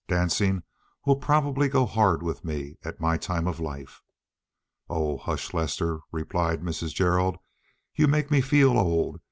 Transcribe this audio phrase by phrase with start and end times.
[0.07, 0.63] Dancing
[1.05, 4.01] will probably go hard with me at my time of life."
[4.89, 6.91] "Oh, hush, Lester," replied Mrs.
[6.95, 7.37] Gerald.
[7.93, 9.19] "You make me feel old.